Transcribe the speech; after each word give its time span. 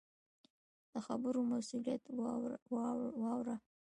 د 0.91 0.93
خبرو 1.05 1.39
مسؤلیت 1.51 2.03
واوره. 3.23 3.55